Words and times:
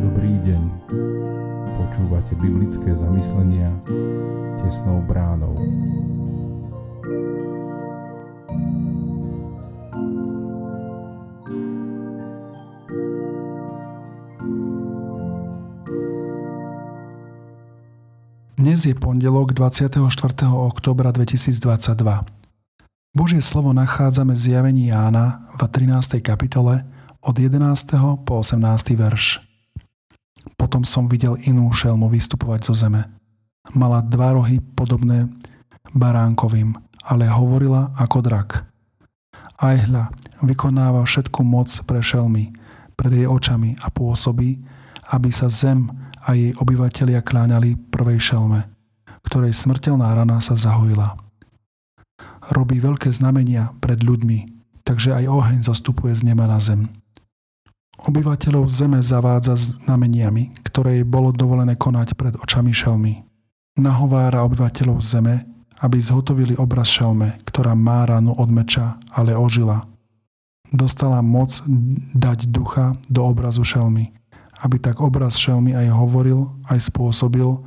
Dobrý 0.00 0.34
deň. 0.46 0.62
Počúvate 1.74 2.38
biblické 2.38 2.94
zamyslenia 2.94 3.74
tesnou 4.60 5.02
bránou. 5.02 5.58
Dnes 18.60 18.84
je 18.84 18.92
pondelok 18.92 19.56
24. 19.56 20.06
oktobra 20.52 21.10
2022. 21.10 22.39
Božie 23.10 23.42
slovo 23.42 23.74
nachádzame 23.74 24.38
v 24.38 24.42
zjavení 24.54 24.94
Jána 24.94 25.50
v 25.58 25.66
13. 25.66 26.22
kapitole 26.22 26.86
od 27.18 27.34
11. 27.34 27.58
po 28.22 28.38
18. 28.38 28.62
verš. 28.94 29.42
Potom 30.54 30.86
som 30.86 31.10
videl 31.10 31.34
inú 31.42 31.74
šelmu 31.74 32.06
vystupovať 32.06 32.70
zo 32.70 32.86
zeme. 32.86 33.10
Mala 33.74 34.06
dva 34.06 34.38
rohy 34.38 34.62
podobné 34.62 35.26
baránkovým, 35.90 36.78
ale 37.02 37.26
hovorila 37.26 37.90
ako 37.98 38.22
drak. 38.22 38.62
Aj 39.58 39.74
hľa, 39.74 40.14
vykonáva 40.46 41.02
všetku 41.02 41.42
moc 41.42 41.66
pre 41.90 41.98
šelmy, 41.98 42.54
pred 42.94 43.10
jej 43.10 43.26
očami 43.26 43.74
a 43.82 43.90
pôsobí, 43.90 44.62
aby 45.10 45.34
sa 45.34 45.50
zem 45.50 45.90
a 46.22 46.38
jej 46.38 46.54
obyvatelia 46.62 47.26
kláňali 47.26 47.74
prvej 47.90 48.22
šelme, 48.22 48.70
ktorej 49.26 49.50
smrteľná 49.50 50.14
rana 50.14 50.38
sa 50.38 50.54
zahojila. 50.54 51.29
Robí 52.50 52.80
veľké 52.80 53.12
znamenia 53.12 53.76
pred 53.84 54.00
ľuďmi, 54.00 54.38
takže 54.82 55.12
aj 55.12 55.24
oheň 55.28 55.58
zostupuje 55.62 56.16
z 56.16 56.32
neba 56.32 56.48
na 56.48 56.58
zem. 56.58 56.88
Obyvateľov 58.00 58.64
zeme 58.72 59.04
zavádza 59.04 59.60
znameniami, 59.60 60.56
ktoré 60.64 61.00
jej 61.00 61.06
bolo 61.06 61.36
dovolené 61.36 61.76
konať 61.76 62.16
pred 62.16 62.32
očami 62.32 62.72
šelmy. 62.72 63.20
Nahovára 63.76 64.40
obyvateľov 64.48 65.04
zeme, 65.04 65.44
aby 65.84 66.00
zhotovili 66.00 66.56
obraz 66.56 66.88
šelme, 66.88 67.36
ktorá 67.44 67.76
má 67.76 68.08
ranu 68.08 68.32
od 68.36 68.48
meča, 68.48 68.96
ale 69.12 69.36
ožila. 69.36 69.84
Dostala 70.72 71.20
moc 71.20 71.60
dať 72.16 72.48
ducha 72.48 72.96
do 73.12 73.26
obrazu 73.26 73.64
šelmy, 73.64 74.16
aby 74.64 74.76
tak 74.80 75.00
obraz 75.04 75.36
šelmy 75.36 75.76
aj 75.76 75.92
hovoril, 75.92 76.56
aj 76.72 76.88
spôsobil, 76.88 77.60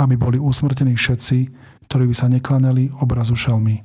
aby 0.00 0.14
boli 0.16 0.38
usmrtení 0.40 0.96
všetci, 0.96 1.38
ktorí 1.88 2.08
by 2.08 2.14
sa 2.16 2.26
neklanali 2.32 2.88
obrazu 3.04 3.36
šelmy. 3.36 3.84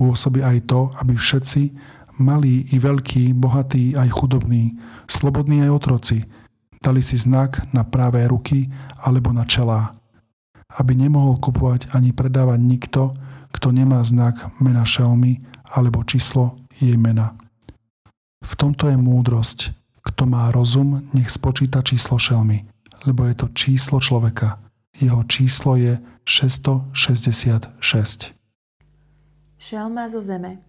Pôsobí 0.00 0.40
aj 0.40 0.64
to, 0.64 0.88
aby 0.96 1.12
všetci, 1.12 1.76
malí 2.16 2.72
i 2.72 2.80
veľkí, 2.80 3.36
bohatí 3.36 3.92
aj 3.92 4.08
chudobní, 4.16 4.80
slobodní 5.04 5.60
aj 5.60 5.76
otroci, 5.76 6.24
dali 6.80 7.04
si 7.04 7.20
znak 7.20 7.68
na 7.76 7.84
pravé 7.84 8.24
ruky 8.24 8.72
alebo 8.96 9.28
na 9.36 9.44
čelá, 9.44 9.92
aby 10.80 10.96
nemohol 10.96 11.36
kupovať 11.36 11.92
ani 11.92 12.16
predávať 12.16 12.64
nikto, 12.64 13.12
kto 13.52 13.76
nemá 13.76 14.00
znak 14.08 14.48
mena 14.56 14.88
šelmy 14.88 15.44
alebo 15.68 16.00
číslo 16.08 16.56
jej 16.80 16.96
mena. 16.96 17.36
V 18.40 18.56
tomto 18.56 18.88
je 18.88 18.96
múdrosť, 18.96 19.76
kto 20.00 20.24
má 20.24 20.48
rozum, 20.48 21.12
nech 21.12 21.28
spočíta 21.28 21.84
číslo 21.84 22.16
šelmy, 22.16 22.64
lebo 23.04 23.28
je 23.28 23.36
to 23.36 23.52
číslo 23.52 24.00
človeka. 24.00 24.56
Jeho 24.96 25.28
číslo 25.28 25.76
je 25.76 26.00
666. 26.24 28.39
Šelma 29.60 30.08
zo 30.08 30.24
zeme 30.24 30.64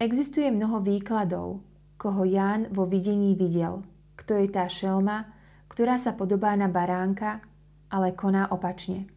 Existuje 0.00 0.48
mnoho 0.48 0.80
výkladov, 0.80 1.60
koho 2.00 2.24
Ján 2.24 2.72
vo 2.72 2.88
videní 2.88 3.36
videl. 3.36 3.84
Kto 4.16 4.40
je 4.40 4.48
tá 4.48 4.64
šelma, 4.64 5.28
ktorá 5.68 6.00
sa 6.00 6.16
podobá 6.16 6.56
na 6.56 6.72
baránka, 6.72 7.44
ale 7.92 8.16
koná 8.16 8.48
opačne. 8.48 9.12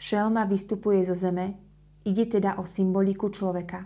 Šelma 0.00 0.48
vystupuje 0.48 1.04
zo 1.04 1.12
zeme, 1.12 1.60
ide 2.08 2.24
teda 2.24 2.56
o 2.56 2.64
symboliku 2.64 3.28
človeka. 3.28 3.84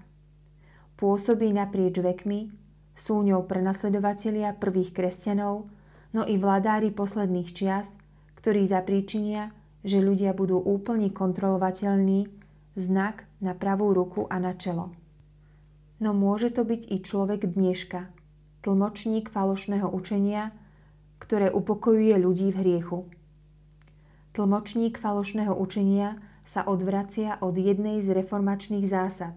Pôsobí 0.94 1.50
naprieč 1.50 1.98
vekmi, 1.98 2.54
sú 2.94 3.26
ňou 3.26 3.42
prenasledovatelia 3.50 4.54
prvých 4.54 4.94
kresťanov, 4.94 5.66
no 6.14 6.22
i 6.22 6.38
vladári 6.38 6.94
posledných 6.94 7.50
čiast, 7.50 7.98
ktorí 8.38 8.70
zapríčinia, 8.70 9.50
že 9.82 9.98
ľudia 9.98 10.30
budú 10.30 10.62
úplne 10.62 11.10
kontrolovateľní, 11.10 12.30
znak 12.78 13.25
na 13.40 13.52
pravú 13.52 13.92
ruku 13.92 14.24
a 14.30 14.40
na 14.40 14.56
čelo. 14.56 14.92
No 16.00 16.12
môže 16.12 16.52
to 16.52 16.64
byť 16.64 16.92
i 16.92 16.96
človek 17.00 17.56
dneška, 17.56 18.12
tlmočník 18.60 19.32
falošného 19.32 19.88
učenia, 19.88 20.52
ktoré 21.16 21.48
upokojuje 21.48 22.16
ľudí 22.20 22.52
v 22.52 22.60
hriechu. 22.60 22.98
Tlmočník 24.36 25.00
falošného 25.00 25.56
učenia 25.56 26.20
sa 26.44 26.62
odvracia 26.68 27.40
od 27.40 27.56
jednej 27.56 28.04
z 28.04 28.12
reformačných 28.12 28.84
zásad. 28.84 29.32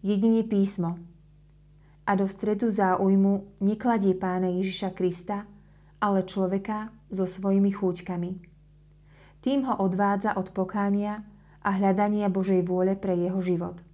Jedine 0.00 0.46
písmo, 0.46 1.02
a 2.08 2.16
do 2.16 2.24
stredu 2.24 2.72
záujmu 2.72 3.60
nekladie 3.60 4.16
pána 4.16 4.48
Ježiša 4.48 4.96
Krista, 4.96 5.44
ale 6.00 6.24
človeka 6.24 6.88
so 7.12 7.28
svojimi 7.28 7.68
chúťkami. 7.68 8.30
Tým 9.44 9.68
ho 9.68 9.76
odvádza 9.76 10.32
od 10.40 10.48
pokánia 10.56 11.20
a 11.68 11.70
hľadania 11.76 12.32
Božej 12.32 12.64
vôle 12.64 12.96
pre 12.96 13.12
jeho 13.12 13.44
život. 13.44 13.84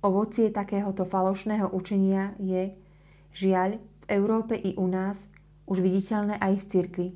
Ovocie 0.00 0.48
takéhoto 0.48 1.04
falošného 1.04 1.68
učenia 1.76 2.32
je, 2.40 2.72
žiaľ, 3.36 3.76
v 3.76 4.04
Európe 4.08 4.56
i 4.56 4.72
u 4.80 4.88
nás 4.88 5.28
už 5.68 5.84
viditeľné 5.84 6.40
aj 6.40 6.52
v 6.56 6.64
cirkvi. 6.64 7.08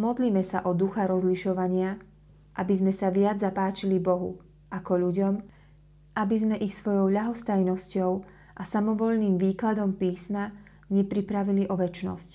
Modlíme 0.00 0.40
sa 0.40 0.64
o 0.64 0.72
ducha 0.72 1.04
rozlišovania, 1.04 2.00
aby 2.56 2.72
sme 2.72 2.94
sa 2.94 3.12
viac 3.12 3.36
zapáčili 3.42 4.00
Bohu 4.00 4.40
ako 4.72 4.92
ľuďom, 4.96 5.34
aby 6.14 6.36
sme 6.38 6.56
ich 6.56 6.72
svojou 6.72 7.10
ľahostajnosťou 7.10 8.10
a 8.54 8.62
samovolným 8.62 9.36
výkladom 9.36 9.98
písma 9.98 10.54
nepripravili 10.88 11.66
o 11.68 11.74
väčnosť. 11.74 12.30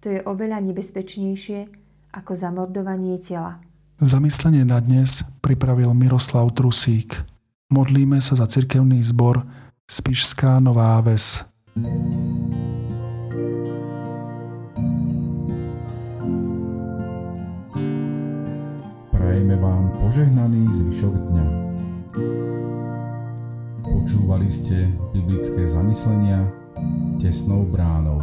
To 0.00 0.06
je 0.10 0.20
oveľa 0.24 0.64
nebezpečnejšie 0.64 1.58
ako 2.16 2.32
zamordovanie 2.32 3.20
tela. 3.20 3.65
Zamyslenie 3.96 4.60
na 4.68 4.76
dnes 4.76 5.24
pripravil 5.40 5.88
Miroslav 5.96 6.52
Trusík. 6.52 7.16
Modlíme 7.72 8.20
sa 8.20 8.36
za 8.36 8.44
cirkevný 8.44 9.00
zbor 9.00 9.40
Spišská 9.88 10.60
Nová 10.60 11.00
Ves. 11.00 11.40
Prajeme 19.16 19.56
vám 19.56 19.88
požehnaný 19.96 20.68
zvyšok 20.76 21.14
dňa. 21.32 21.46
Počúvali 23.80 24.52
ste 24.52 24.92
biblické 25.16 25.64
zamyslenia 25.64 26.44
tesnou 27.16 27.64
bránou. 27.64 28.20